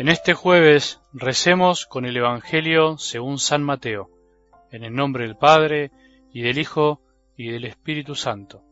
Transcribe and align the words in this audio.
En 0.00 0.08
este 0.08 0.32
jueves 0.32 0.98
recemos 1.12 1.84
con 1.84 2.06
el 2.06 2.16
Evangelio 2.16 2.96
según 2.96 3.38
San 3.38 3.62
Mateo, 3.62 4.08
en 4.70 4.82
el 4.82 4.94
nombre 4.94 5.24
del 5.24 5.36
Padre, 5.36 5.90
y 6.32 6.40
del 6.40 6.56
Hijo, 6.56 7.02
y 7.36 7.50
del 7.50 7.66
Espíritu 7.66 8.14
Santo. 8.14 8.62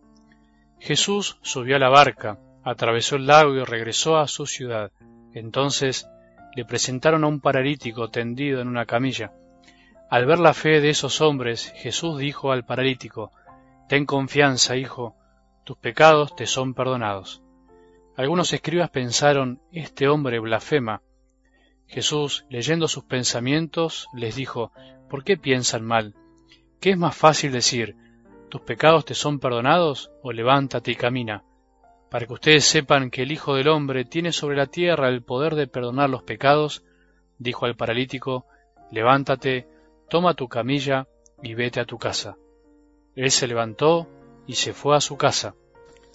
Jesús 0.81 1.39
subió 1.43 1.77
a 1.77 1.79
la 1.79 1.91
barca, 1.91 2.39
atravesó 2.65 3.17
el 3.17 3.27
lago 3.27 3.55
y 3.55 3.63
regresó 3.63 4.17
a 4.17 4.27
su 4.27 4.47
ciudad. 4.47 4.91
Entonces 5.35 6.09
le 6.57 6.65
presentaron 6.65 7.25
a 7.25 7.27
un 7.27 7.41
paralítico 7.41 8.09
tendido 8.09 8.63
en 8.63 8.69
una 8.69 8.87
camilla. 8.87 9.35
Al 10.09 10.25
ver 10.25 10.39
la 10.39 10.55
fe 10.55 10.81
de 10.81 10.89
esos 10.89 11.21
hombres, 11.21 11.75
Jesús 11.77 12.19
dijo 12.19 12.53
al 12.53 12.65
paralítico, 12.65 13.33
Ten 13.87 14.07
confianza, 14.07 14.77
hijo, 14.77 15.15
tus 15.65 15.77
pecados 15.77 16.35
te 16.35 16.47
son 16.47 16.73
perdonados. 16.73 17.43
Algunos 18.17 18.51
escribas 18.55 18.89
pensaron, 18.89 19.61
Este 19.71 20.09
hombre 20.09 20.39
blasfema. 20.39 21.03
Jesús, 21.89 22.45
leyendo 22.51 22.87
sus 22.87 23.05
pensamientos, 23.05 24.09
les 24.13 24.37
dijo, 24.37 24.73
¿por 25.09 25.25
qué 25.25 25.37
piensan 25.37 25.85
mal? 25.85 26.15
¿Qué 26.81 26.91
es 26.91 26.99
más 26.99 27.17
fácil 27.17 27.51
decir, 27.51 27.97
tus 28.51 28.61
pecados 28.61 29.07
te 29.07 29.15
son 29.15 29.41
perdonados 29.41 30.11
o 30.23 30.31
levántate 30.33 30.93
y 30.93 30.97
camina? 30.97 31.45
Para 32.11 32.27
que 32.27 32.35
ustedes 32.35 32.65
sepan 32.67 33.11
que 33.11 33.23
el 33.23 33.33
Hijo 33.33 33.55
del 33.55 33.69
Hombre 33.69 34.05
tiene 34.05 34.33
sobre 34.33 34.57
la 34.57 34.67
tierra 34.67 35.09
el 35.09 35.23
poder 35.23 35.55
de 35.55 35.67
perdonar 35.67 36.11
los 36.11 36.23
pecados, 36.23 36.85
dijo 37.39 37.65
al 37.65 37.75
paralítico, 37.75 38.47
levántate, 38.91 39.67
toma 40.11 40.35
tu 40.35 40.47
camilla 40.47 41.09
y 41.43 41.55
vete 41.55 41.81
a 41.81 41.87
tu 41.87 41.99
casa. 41.99 42.37
Él 43.17 43.31
se 43.31 43.47
levantó 43.47 44.09
y 44.47 44.55
se 44.55 44.75
fue 44.75 44.95
a 44.97 45.01
su 45.01 45.17
casa. 45.17 45.55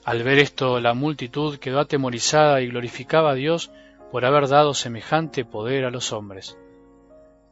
Al 0.05 0.23
ver 0.23 0.37
esto, 0.37 0.79
la 0.79 0.93
multitud 0.93 1.57
quedó 1.57 1.79
atemorizada 1.79 2.61
y 2.61 2.67
glorificaba 2.67 3.31
a 3.31 3.35
Dios 3.35 3.71
por 4.13 4.25
haber 4.25 4.47
dado 4.47 4.75
semejante 4.75 5.43
poder 5.43 5.85
a 5.85 5.89
los 5.89 6.13
hombres. 6.13 6.55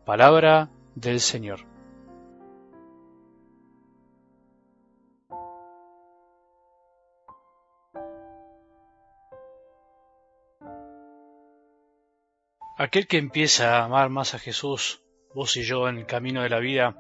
Palabra 0.06 0.70
del 0.94 1.20
Señor. 1.20 1.66
Aquel 12.78 13.08
que 13.08 13.18
empieza 13.18 13.80
a 13.80 13.86
amar 13.86 14.10
más 14.10 14.36
a 14.36 14.38
Jesús, 14.38 15.02
vos 15.34 15.58
y 15.58 15.64
yo, 15.64 15.90
en 15.90 15.98
el 15.98 16.06
camino 16.06 16.44
de 16.44 16.50
la 16.50 16.60
vida, 16.60 16.96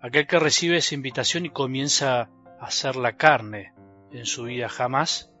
aquel 0.00 0.28
que 0.28 0.38
recibe 0.38 0.76
esa 0.76 0.94
invitación 0.94 1.46
y 1.46 1.50
comienza 1.50 2.20
a 2.20 2.28
hacer 2.60 2.94
la 2.94 3.16
carne 3.16 3.74
en 4.12 4.24
su 4.24 4.44
vida 4.44 4.68
jamás, 4.68 5.32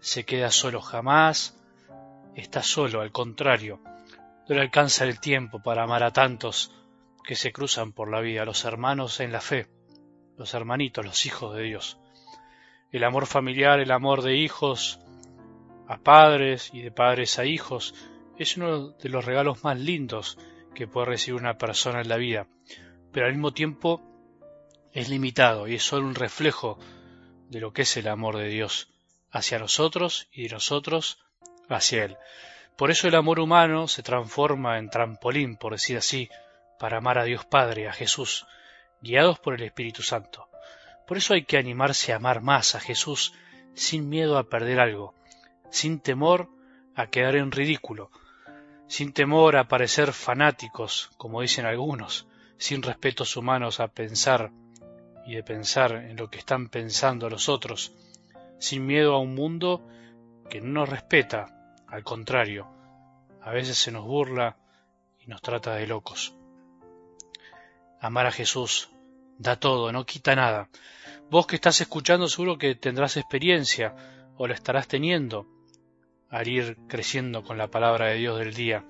se 0.00 0.24
queda 0.24 0.52
solo 0.52 0.80
jamás, 0.80 1.57
está 2.38 2.62
solo, 2.62 3.00
al 3.00 3.10
contrario, 3.10 3.80
no 4.48 4.54
le 4.54 4.60
alcanza 4.60 5.04
el 5.04 5.20
tiempo 5.20 5.60
para 5.60 5.82
amar 5.82 6.04
a 6.04 6.12
tantos 6.12 6.72
que 7.24 7.34
se 7.34 7.52
cruzan 7.52 7.92
por 7.92 8.10
la 8.10 8.20
vida, 8.20 8.44
los 8.44 8.64
hermanos 8.64 9.20
en 9.20 9.32
la 9.32 9.40
fe, 9.40 9.66
los 10.36 10.54
hermanitos, 10.54 11.04
los 11.04 11.26
hijos 11.26 11.54
de 11.56 11.64
Dios. 11.64 11.98
El 12.90 13.04
amor 13.04 13.26
familiar, 13.26 13.80
el 13.80 13.90
amor 13.90 14.22
de 14.22 14.36
hijos 14.36 15.00
a 15.88 15.98
padres 15.98 16.70
y 16.72 16.80
de 16.80 16.92
padres 16.92 17.38
a 17.38 17.44
hijos, 17.44 17.94
es 18.38 18.56
uno 18.56 18.90
de 18.90 19.08
los 19.08 19.24
regalos 19.24 19.64
más 19.64 19.78
lindos 19.78 20.38
que 20.74 20.86
puede 20.86 21.06
recibir 21.06 21.40
una 21.40 21.58
persona 21.58 22.00
en 22.00 22.08
la 22.08 22.16
vida, 22.16 22.46
pero 23.12 23.26
al 23.26 23.32
mismo 23.32 23.52
tiempo 23.52 24.00
es 24.92 25.08
limitado 25.08 25.66
y 25.66 25.74
es 25.74 25.82
solo 25.82 26.06
un 26.06 26.14
reflejo 26.14 26.78
de 27.48 27.60
lo 27.60 27.72
que 27.72 27.82
es 27.82 27.96
el 27.96 28.06
amor 28.06 28.36
de 28.36 28.48
Dios 28.48 28.88
hacia 29.30 29.58
nosotros 29.58 30.28
y 30.32 30.44
de 30.44 30.54
nosotros 30.54 31.18
hacia 31.68 32.04
Él. 32.04 32.16
Por 32.76 32.90
eso 32.90 33.08
el 33.08 33.14
amor 33.14 33.40
humano 33.40 33.88
se 33.88 34.02
transforma 34.02 34.78
en 34.78 34.88
trampolín, 34.88 35.56
por 35.56 35.72
decir 35.72 35.96
así, 35.96 36.28
para 36.78 36.98
amar 36.98 37.18
a 37.18 37.24
Dios 37.24 37.44
Padre, 37.44 37.88
a 37.88 37.92
Jesús, 37.92 38.46
guiados 39.00 39.38
por 39.38 39.54
el 39.54 39.62
Espíritu 39.62 40.02
Santo. 40.02 40.48
Por 41.06 41.16
eso 41.16 41.34
hay 41.34 41.44
que 41.44 41.58
animarse 41.58 42.12
a 42.12 42.16
amar 42.16 42.40
más 42.40 42.74
a 42.74 42.80
Jesús 42.80 43.32
sin 43.74 44.08
miedo 44.08 44.38
a 44.38 44.48
perder 44.48 44.80
algo, 44.80 45.14
sin 45.70 46.00
temor 46.00 46.48
a 46.94 47.06
quedar 47.08 47.36
en 47.36 47.50
ridículo, 47.50 48.10
sin 48.86 49.12
temor 49.12 49.56
a 49.56 49.68
parecer 49.68 50.12
fanáticos, 50.12 51.10
como 51.16 51.40
dicen 51.42 51.66
algunos, 51.66 52.26
sin 52.58 52.82
respetos 52.82 53.36
humanos 53.36 53.80
a 53.80 53.88
pensar 53.88 54.50
y 55.26 55.34
de 55.34 55.42
pensar 55.42 55.92
en 55.92 56.16
lo 56.16 56.30
que 56.30 56.38
están 56.38 56.68
pensando 56.68 57.28
los 57.28 57.48
otros, 57.48 57.92
sin 58.58 58.86
miedo 58.86 59.14
a 59.14 59.20
un 59.20 59.34
mundo 59.34 59.86
que 60.48 60.60
no 60.60 60.80
nos 60.80 60.88
respeta, 60.88 61.57
al 61.88 62.04
contrario, 62.04 62.68
a 63.42 63.50
veces 63.50 63.78
se 63.78 63.90
nos 63.90 64.04
burla 64.04 64.56
y 65.18 65.26
nos 65.26 65.40
trata 65.40 65.74
de 65.74 65.86
locos. 65.86 66.34
Amar 68.00 68.26
a 68.26 68.32
Jesús 68.32 68.90
da 69.38 69.56
todo, 69.56 69.90
no 69.92 70.04
quita 70.04 70.34
nada. 70.36 70.68
Vos 71.30 71.46
que 71.46 71.56
estás 71.56 71.80
escuchando 71.80 72.28
seguro 72.28 72.58
que 72.58 72.74
tendrás 72.74 73.16
experiencia 73.16 73.94
o 74.36 74.46
la 74.46 74.54
estarás 74.54 74.86
teniendo 74.88 75.46
al 76.28 76.46
ir 76.46 76.76
creciendo 76.88 77.42
con 77.42 77.56
la 77.56 77.68
palabra 77.68 78.06
de 78.06 78.16
Dios 78.16 78.38
del 78.38 78.54
día, 78.54 78.84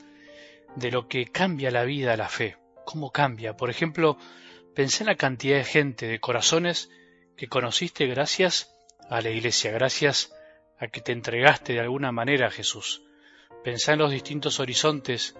de 0.74 0.90
lo 0.90 1.08
que 1.08 1.26
cambia 1.26 1.70
la 1.70 1.84
vida 1.84 2.16
la 2.16 2.28
fe, 2.28 2.56
cómo 2.84 3.12
cambia. 3.12 3.56
Por 3.56 3.70
ejemplo, 3.70 4.18
pensé 4.74 5.04
en 5.04 5.08
la 5.08 5.16
cantidad 5.16 5.56
de 5.56 5.64
gente, 5.64 6.06
de 6.06 6.20
corazones 6.20 6.90
que 7.36 7.48
conociste 7.48 8.06
gracias 8.06 8.74
a 9.08 9.20
la 9.20 9.30
iglesia, 9.30 9.70
gracias 9.70 10.32
a 10.78 10.88
que 10.88 11.00
te 11.00 11.12
entregaste 11.12 11.74
de 11.74 11.80
alguna 11.80 12.12
manera 12.12 12.46
a 12.46 12.50
Jesús. 12.50 13.02
Pensá 13.64 13.92
en 13.92 13.98
los 13.98 14.10
distintos 14.10 14.60
horizontes 14.60 15.36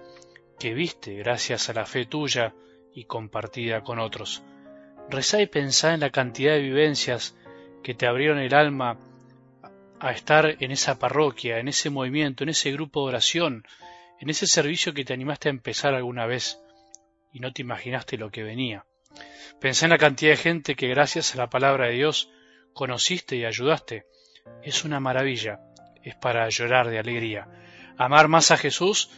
que 0.59 0.75
viste 0.75 1.15
gracias 1.15 1.69
a 1.69 1.75
la 1.75 1.87
fe 1.87 2.07
tuya 2.07 2.55
y 2.93 3.05
compartida 3.05 3.83
con 3.83 3.99
otros. 3.99 4.43
Rezá 5.09 5.41
y 5.41 5.47
pensá 5.47 5.95
en 5.95 6.01
la 6.01 6.11
cantidad 6.11 6.53
de 6.53 6.63
vivencias 6.63 7.37
que 7.83 7.95
te 7.95 8.07
abrieron 8.07 8.39
el 8.39 8.55
alma 8.55 8.99
a 10.01 10.13
estar 10.13 10.57
en 10.61 10.71
esa 10.71 10.99
parroquia, 10.99 11.59
en 11.59 11.69
ese 11.69 11.91
movimiento, 11.91 12.45
en 12.45 12.51
ese 12.51 12.73
grupo 12.73 13.03
de 13.03 13.09
oración, 13.09 13.65
en 14.21 14.31
ese 14.31 14.47
servicio 14.47 14.95
que 14.95 15.05
te 15.05 15.15
animaste 15.15 15.49
a 15.49 15.51
empezar 15.51 15.95
alguna 15.95 16.27
vez 16.27 16.61
y 17.33 17.41
no 17.41 17.53
te 17.53 17.63
imaginaste 17.63 18.19
lo 18.19 18.31
que 18.31 18.43
venía. 18.43 18.85
Pensá 19.61 19.87
en 19.87 19.91
la 19.91 19.99
cantidad 19.99 20.33
de 20.33 20.37
gente 20.37 20.75
que 20.75 20.89
gracias 20.89 21.35
a 21.35 21.39
la 21.39 21.51
palabra 21.51 21.87
de 21.87 21.95
Dios 21.95 22.31
conociste 22.75 23.37
y 23.37 23.45
ayudaste, 23.45 24.07
es 24.63 24.85
una 24.85 25.01
maravilla, 25.01 25.61
es 26.03 26.15
para 26.15 26.49
llorar 26.49 26.89
de 26.89 26.99
alegría. 26.99 27.49
Amar 27.97 28.29
más 28.29 28.51
a 28.51 28.57
Jesús 28.57 29.11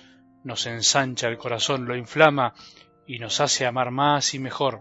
nos 0.44 0.66
ensancha 0.66 1.28
el 1.28 1.38
corazón, 1.38 1.86
lo 1.86 1.96
inflama 1.96 2.54
y 3.06 3.18
nos 3.18 3.40
hace 3.40 3.66
amar 3.66 3.90
más 3.90 4.34
y 4.34 4.38
mejor. 4.38 4.80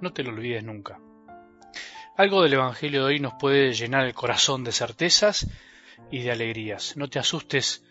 No 0.00 0.12
te 0.12 0.22
lo 0.22 0.30
olvides 0.30 0.64
nunca. 0.64 0.98
Algo 2.16 2.42
del 2.42 2.54
Evangelio 2.54 3.02
de 3.02 3.14
hoy 3.14 3.20
nos 3.20 3.34
puede 3.34 3.72
llenar 3.72 4.04
el 4.04 4.14
corazón 4.14 4.64
de 4.64 4.72
certezas 4.72 5.46
y 6.10 6.22
de 6.22 6.32
alegrías. 6.32 6.96
No 6.96 7.08
te 7.08 7.18
asustes 7.18 7.84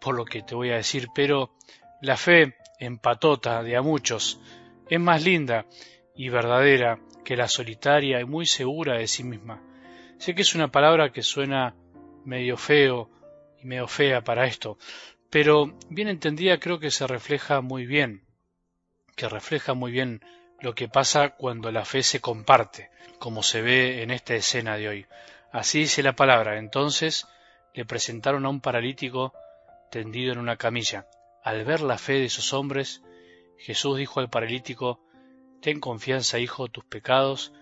por 0.00 0.14
lo 0.14 0.24
que 0.24 0.42
te 0.42 0.54
voy 0.54 0.70
a 0.70 0.76
decir, 0.76 1.08
pero 1.14 1.54
la 2.02 2.16
fe 2.16 2.56
empatota 2.78 3.62
de 3.62 3.76
a 3.76 3.82
muchos 3.82 4.40
es 4.88 5.00
más 5.00 5.24
linda 5.24 5.66
y 6.14 6.28
verdadera 6.28 6.98
que 7.24 7.36
la 7.36 7.48
solitaria 7.48 8.20
y 8.20 8.24
muy 8.24 8.46
segura 8.46 8.98
de 8.98 9.08
sí 9.08 9.24
misma. 9.24 9.62
Sé 10.18 10.34
que 10.34 10.42
es 10.42 10.54
una 10.54 10.68
palabra 10.68 11.12
que 11.12 11.22
suena 11.22 11.74
medio 12.24 12.56
feo 12.56 13.10
y 13.60 13.66
medio 13.66 13.86
fea 13.86 14.22
para 14.22 14.46
esto, 14.46 14.78
pero 15.30 15.76
bien 15.90 16.08
entendida 16.08 16.58
creo 16.58 16.78
que 16.78 16.90
se 16.90 17.06
refleja 17.06 17.60
muy 17.60 17.86
bien, 17.86 18.24
que 19.14 19.28
refleja 19.28 19.74
muy 19.74 19.92
bien 19.92 20.22
lo 20.60 20.74
que 20.74 20.88
pasa 20.88 21.30
cuando 21.30 21.70
la 21.70 21.84
fe 21.84 22.02
se 22.02 22.20
comparte, 22.20 22.90
como 23.18 23.42
se 23.42 23.60
ve 23.62 24.02
en 24.02 24.10
esta 24.10 24.34
escena 24.34 24.76
de 24.76 24.88
hoy. 24.88 25.06
Así 25.52 25.80
dice 25.80 26.02
la 26.02 26.16
palabra. 26.16 26.58
Entonces 26.58 27.26
le 27.74 27.84
presentaron 27.84 28.46
a 28.46 28.48
un 28.48 28.60
paralítico 28.60 29.32
tendido 29.90 30.32
en 30.32 30.38
una 30.38 30.56
camilla. 30.56 31.06
Al 31.42 31.64
ver 31.64 31.80
la 31.80 31.98
fe 31.98 32.14
de 32.14 32.24
esos 32.24 32.52
hombres, 32.52 33.02
Jesús 33.58 33.98
dijo 33.98 34.20
al 34.20 34.30
paralítico, 34.30 35.00
Ten 35.60 35.80
confianza, 35.80 36.38
hijo, 36.38 36.68
tus 36.68 36.84
pecados 36.84 37.52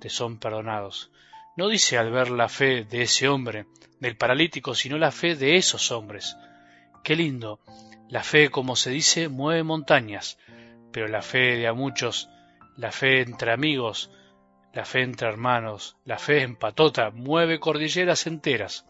te 0.00 0.10
son 0.10 0.38
perdonados. 0.38 1.10
No 1.58 1.68
dice 1.68 1.98
al 1.98 2.12
ver 2.12 2.30
la 2.30 2.48
fe 2.48 2.84
de 2.84 3.02
ese 3.02 3.28
hombre, 3.28 3.66
del 3.98 4.16
paralítico, 4.16 4.76
sino 4.76 4.96
la 4.96 5.10
fe 5.10 5.34
de 5.34 5.56
esos 5.56 5.90
hombres. 5.90 6.36
Qué 7.02 7.16
lindo. 7.16 7.58
La 8.08 8.22
fe, 8.22 8.48
como 8.48 8.76
se 8.76 8.90
dice, 8.90 9.28
mueve 9.28 9.64
montañas, 9.64 10.38
pero 10.92 11.08
la 11.08 11.20
fe 11.20 11.56
de 11.56 11.66
a 11.66 11.72
muchos, 11.72 12.30
la 12.76 12.92
fe 12.92 13.22
entre 13.22 13.50
amigos, 13.52 14.08
la 14.72 14.84
fe 14.84 15.02
entre 15.02 15.26
hermanos, 15.26 15.96
la 16.04 16.20
fe 16.20 16.42
en 16.42 16.54
patota, 16.54 17.10
mueve 17.10 17.58
cordilleras 17.58 18.28
enteras. 18.28 18.86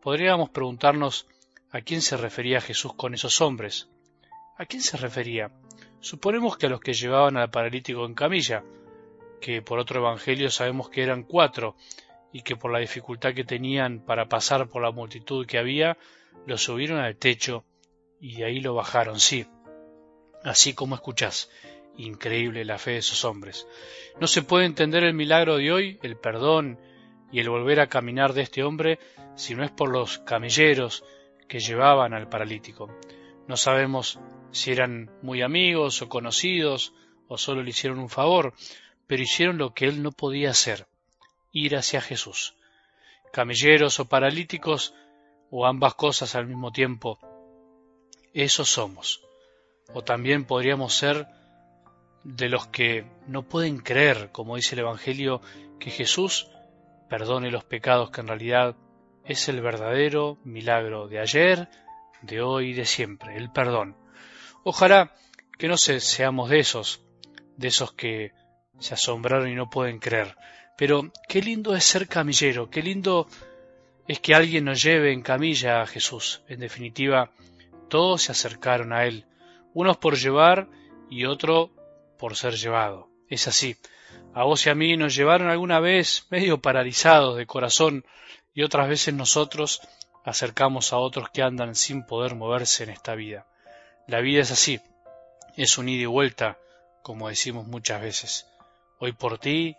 Podríamos 0.00 0.50
preguntarnos 0.50 1.26
a 1.72 1.80
quién 1.80 2.00
se 2.00 2.16
refería 2.16 2.60
Jesús 2.60 2.94
con 2.94 3.12
esos 3.12 3.40
hombres. 3.40 3.88
¿A 4.56 4.66
quién 4.66 4.82
se 4.82 4.98
refería? 4.98 5.50
Suponemos 5.98 6.58
que 6.58 6.66
a 6.66 6.70
los 6.70 6.80
que 6.80 6.92
llevaban 6.92 7.36
al 7.36 7.50
paralítico 7.50 8.06
en 8.06 8.14
camilla, 8.14 8.62
que 9.40 9.62
por 9.62 9.78
otro 9.78 10.00
evangelio 10.00 10.50
sabemos 10.50 10.90
que 10.90 11.02
eran 11.02 11.22
cuatro, 11.22 11.76
y 12.32 12.42
que 12.42 12.56
por 12.56 12.70
la 12.70 12.78
dificultad 12.78 13.34
que 13.34 13.44
tenían 13.44 14.00
para 14.00 14.28
pasar 14.28 14.68
por 14.68 14.82
la 14.82 14.90
multitud 14.90 15.46
que 15.46 15.58
había, 15.58 15.96
los 16.46 16.62
subieron 16.62 16.98
al 16.98 17.16
techo 17.16 17.64
y 18.20 18.36
de 18.36 18.44
ahí 18.44 18.60
lo 18.60 18.74
bajaron, 18.74 19.20
sí, 19.20 19.46
así 20.44 20.74
como 20.74 20.94
escuchás. 20.94 21.50
Increíble 21.96 22.64
la 22.64 22.78
fe 22.78 22.92
de 22.92 22.98
esos 22.98 23.24
hombres. 23.24 23.66
No 24.20 24.28
se 24.28 24.42
puede 24.42 24.66
entender 24.66 25.02
el 25.02 25.14
milagro 25.14 25.56
de 25.56 25.72
hoy, 25.72 25.98
el 26.02 26.16
perdón 26.16 26.78
y 27.32 27.40
el 27.40 27.50
volver 27.50 27.80
a 27.80 27.88
caminar 27.88 28.34
de 28.34 28.42
este 28.42 28.62
hombre, 28.62 29.00
si 29.34 29.54
no 29.54 29.64
es 29.64 29.70
por 29.72 29.90
los 29.90 30.18
camilleros 30.20 31.04
que 31.48 31.58
llevaban 31.58 32.14
al 32.14 32.28
paralítico. 32.28 32.88
No 33.48 33.56
sabemos 33.56 34.20
si 34.52 34.70
eran 34.70 35.10
muy 35.22 35.42
amigos 35.42 36.00
o 36.02 36.08
conocidos 36.08 36.94
o 37.26 37.36
solo 37.36 37.62
le 37.62 37.70
hicieron 37.70 37.98
un 37.98 38.08
favor, 38.08 38.54
pero 39.08 39.22
hicieron 39.22 39.58
lo 39.58 39.74
que 39.74 39.86
él 39.86 40.02
no 40.02 40.12
podía 40.12 40.50
hacer, 40.50 40.86
ir 41.50 41.74
hacia 41.76 42.00
Jesús. 42.00 42.54
Camilleros 43.32 43.98
o 43.98 44.08
paralíticos, 44.08 44.94
o 45.50 45.66
ambas 45.66 45.94
cosas 45.94 46.34
al 46.34 46.46
mismo 46.46 46.70
tiempo, 46.70 47.18
eso 48.34 48.64
somos. 48.64 49.24
O 49.94 50.04
también 50.04 50.44
podríamos 50.44 50.94
ser 50.94 51.26
de 52.22 52.48
los 52.50 52.66
que 52.66 53.06
no 53.26 53.42
pueden 53.48 53.78
creer, 53.78 54.30
como 54.30 54.56
dice 54.56 54.74
el 54.74 54.80
Evangelio, 54.80 55.40
que 55.80 55.90
Jesús 55.90 56.50
perdone 57.08 57.50
los 57.50 57.64
pecados, 57.64 58.10
que 58.10 58.20
en 58.20 58.28
realidad 58.28 58.76
es 59.24 59.48
el 59.48 59.62
verdadero 59.62 60.38
milagro 60.44 61.08
de 61.08 61.20
ayer, 61.20 61.68
de 62.20 62.42
hoy 62.42 62.70
y 62.70 62.74
de 62.74 62.84
siempre, 62.84 63.36
el 63.36 63.50
perdón. 63.50 63.96
Ojalá 64.64 65.14
que 65.58 65.68
no 65.68 65.78
seamos 65.78 66.50
de 66.50 66.58
esos, 66.58 67.00
de 67.56 67.68
esos 67.68 67.92
que 67.92 68.32
se 68.78 68.94
asombraron 68.94 69.48
y 69.48 69.54
no 69.54 69.70
pueden 69.70 69.98
creer. 69.98 70.36
Pero 70.76 71.10
qué 71.28 71.42
lindo 71.42 71.74
es 71.74 71.84
ser 71.84 72.08
camillero, 72.08 72.70
qué 72.70 72.82
lindo 72.82 73.26
es 74.06 74.20
que 74.20 74.34
alguien 74.34 74.64
nos 74.64 74.82
lleve 74.82 75.12
en 75.12 75.22
camilla 75.22 75.82
a 75.82 75.86
Jesús. 75.86 76.42
En 76.48 76.60
definitiva, 76.60 77.30
todos 77.88 78.22
se 78.22 78.32
acercaron 78.32 78.92
a 78.92 79.04
Él, 79.04 79.26
unos 79.74 79.96
por 79.98 80.16
llevar 80.16 80.68
y 81.10 81.24
otro 81.26 81.70
por 82.18 82.36
ser 82.36 82.54
llevado. 82.54 83.08
Es 83.28 83.48
así. 83.48 83.76
A 84.34 84.44
vos 84.44 84.64
y 84.66 84.70
a 84.70 84.74
mí 84.74 84.96
nos 84.96 85.14
llevaron 85.14 85.48
alguna 85.48 85.80
vez 85.80 86.26
medio 86.30 86.60
paralizados 86.60 87.36
de 87.36 87.46
corazón 87.46 88.04
y 88.54 88.62
otras 88.62 88.88
veces 88.88 89.14
nosotros 89.14 89.80
acercamos 90.24 90.92
a 90.92 90.98
otros 90.98 91.30
que 91.30 91.42
andan 91.42 91.74
sin 91.74 92.04
poder 92.04 92.34
moverse 92.34 92.84
en 92.84 92.90
esta 92.90 93.14
vida. 93.14 93.46
La 94.06 94.20
vida 94.20 94.42
es 94.42 94.50
así, 94.50 94.80
es 95.56 95.76
un 95.78 95.88
ida 95.88 96.02
y 96.02 96.06
vuelta, 96.06 96.58
como 97.02 97.28
decimos 97.28 97.66
muchas 97.66 98.00
veces. 98.00 98.47
Hoy 99.00 99.12
por 99.12 99.38
ti, 99.38 99.76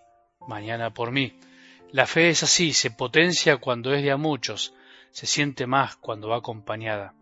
mañana 0.48 0.94
por 0.94 1.12
mí. 1.12 1.38
La 1.92 2.08
fe 2.08 2.30
es 2.30 2.44
así, 2.44 2.72
se 2.72 2.90
potencia 2.90 3.58
cuando 3.58 3.94
es 3.94 4.02
de 4.02 4.12
a 4.12 4.18
muchos, 4.18 4.74
se 5.12 5.26
siente 5.26 5.68
más 5.68 5.98
cuando 5.98 6.30
va 6.30 6.38
acompañada. 6.38 7.14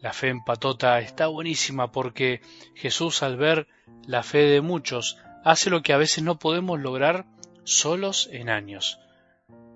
La 0.00 0.14
fe 0.14 0.28
en 0.28 0.42
patota 0.42 0.98
está 1.00 1.26
buenísima 1.26 1.92
porque 1.92 2.40
Jesús 2.74 3.22
al 3.22 3.36
ver 3.36 3.66
la 4.06 4.22
fe 4.22 4.44
de 4.44 4.62
muchos 4.62 5.18
hace 5.44 5.68
lo 5.68 5.82
que 5.82 5.92
a 5.92 5.98
veces 5.98 6.24
no 6.24 6.38
podemos 6.38 6.80
lograr 6.80 7.26
solos 7.64 8.30
en 8.32 8.48
años. 8.48 8.98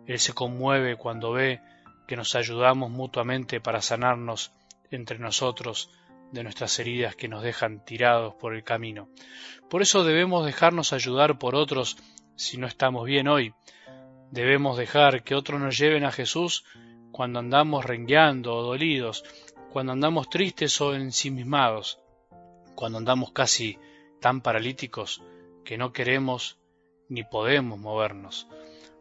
Él 0.06 0.18
se 0.18 0.32
conmueve 0.32 0.96
cuando 0.96 1.32
ve 1.32 1.60
que 2.08 2.16
nos 2.16 2.36
ayudamos 2.36 2.90
mutuamente 2.90 3.60
para 3.60 3.82
sanarnos 3.82 4.50
entre 4.90 5.18
nosotros 5.18 5.90
de 6.32 6.42
nuestras 6.42 6.78
heridas 6.78 7.16
que 7.16 7.28
nos 7.28 7.42
dejan 7.42 7.84
tirados 7.84 8.34
por 8.34 8.54
el 8.54 8.62
camino. 8.62 9.08
Por 9.68 9.82
eso 9.82 10.04
debemos 10.04 10.46
dejarnos 10.46 10.92
ayudar 10.92 11.38
por 11.38 11.54
otros 11.54 11.96
si 12.36 12.56
no 12.56 12.66
estamos 12.66 13.04
bien 13.04 13.28
hoy. 13.28 13.54
Debemos 14.30 14.78
dejar 14.78 15.22
que 15.24 15.34
otros 15.34 15.60
nos 15.60 15.76
lleven 15.76 16.04
a 16.04 16.12
Jesús 16.12 16.64
cuando 17.12 17.40
andamos 17.40 17.84
rengueando 17.84 18.54
o 18.54 18.62
dolidos, 18.62 19.24
cuando 19.72 19.92
andamos 19.92 20.30
tristes 20.30 20.80
o 20.80 20.94
ensimismados, 20.94 21.98
cuando 22.74 22.98
andamos 22.98 23.32
casi 23.32 23.78
tan 24.20 24.40
paralíticos 24.40 25.22
que 25.64 25.78
no 25.78 25.92
queremos 25.92 26.58
ni 27.08 27.24
podemos 27.24 27.78
movernos. 27.78 28.46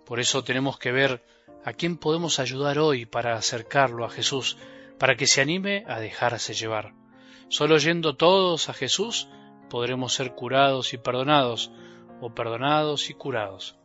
Por 0.06 0.20
eso 0.20 0.44
tenemos 0.44 0.80
que 0.80 0.92
ver 0.92 1.24
a 1.64 1.74
quién 1.74 1.98
podemos 1.98 2.40
ayudar 2.40 2.80
hoy 2.80 3.06
para 3.06 3.36
acercarlo 3.36 4.06
a 4.06 4.10
Jesús, 4.10 4.58
para 4.98 5.16
que 5.16 5.28
se 5.28 5.42
anime 5.42 5.84
a 5.88 6.00
dejarse 6.00 6.54
llevar. 6.54 6.94
Solo 7.50 7.80
yendo 7.80 8.16
todos 8.16 8.70
a 8.70 8.74
Jesús 8.74 9.28
podremos 9.72 10.14
ser 10.14 10.36
curados 10.36 10.94
y 10.94 10.98
perdonados, 10.98 11.72
o 12.22 12.34
perdonados 12.36 13.10
y 13.10 13.16
curados. 13.16 13.76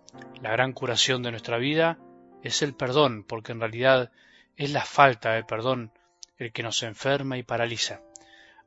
La 0.43 0.51
gran 0.51 0.73
curación 0.75 1.23
de 1.23 1.31
nuestra 1.31 1.57
vida 1.57 1.99
es 2.43 2.61
el 2.61 2.75
perdón, 2.75 3.25
porque 3.25 3.53
en 3.53 3.61
realidad 3.61 4.13
es 4.57 4.71
la 4.71 4.85
falta 4.85 5.33
de 5.33 5.45
perdón 5.45 5.93
el 6.37 6.53
que 6.53 6.63
nos 6.63 6.83
enferma 6.83 7.39
y 7.39 7.43
paraliza. 7.43 8.03